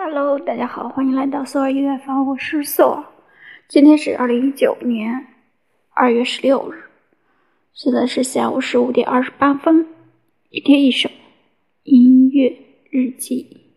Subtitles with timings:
[0.00, 3.04] Hello，大家好，欢迎来到索尔音乐房，我是索尔。
[3.66, 5.26] 今天是二零一九年
[5.90, 6.84] 二月十六日，
[7.72, 9.88] 现在是下午十五点二十八分。
[10.50, 11.10] 一天一首
[11.82, 12.56] 音乐
[12.90, 13.72] 日记。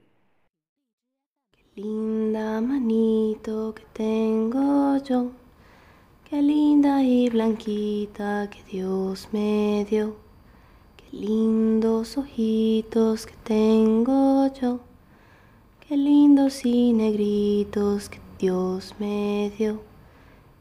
[15.92, 19.82] Qué lindos y negritos que Dios me dio.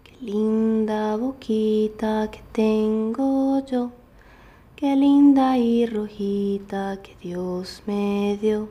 [0.03, 3.93] Qué linda boquita que tengo yo.
[4.75, 8.71] Qué linda y rojita que Dios me dio.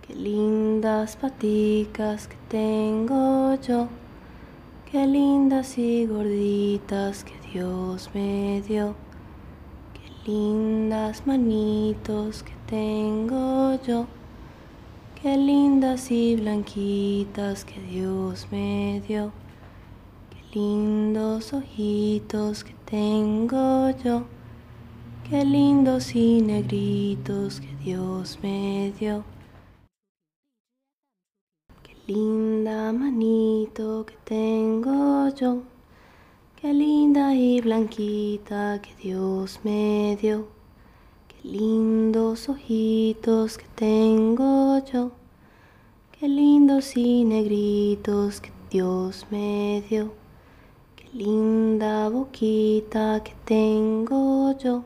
[0.00, 3.88] Qué lindas paticas que tengo yo.
[4.90, 8.94] Qué lindas y gorditas que Dios me dio.
[9.92, 14.06] Qué lindas manitos que tengo yo.
[15.26, 19.32] Qué lindas y blanquitas que Dios me dio.
[20.30, 24.22] Qué lindos ojitos que tengo yo.
[25.28, 29.24] Qué lindos y negritos que Dios me dio.
[31.82, 35.64] Qué linda manito que tengo yo.
[36.54, 40.56] Qué linda y blanquita que Dios me dio
[41.46, 45.05] lindos ojitos que tengo yo,
[46.80, 50.12] qué y negritos que Dios me dio,
[50.94, 54.84] qué linda boquita que tengo yo,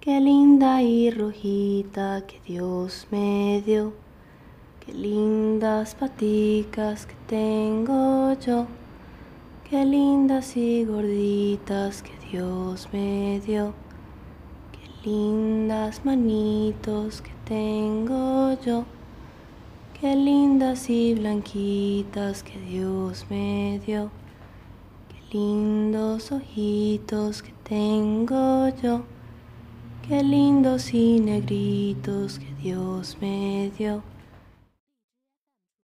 [0.00, 3.94] qué linda y rojita que Dios me dio,
[4.80, 8.66] qué lindas paticas que tengo yo,
[9.64, 13.72] qué lindas y gorditas que Dios me dio.
[15.04, 18.84] Lindas manitos que tengo yo,
[20.00, 24.10] qué lindas y blanquitas que Dios me dio,
[25.08, 29.02] qué lindos ojitos que tengo yo,
[30.06, 34.02] qué lindos y negritos que Dios me dio.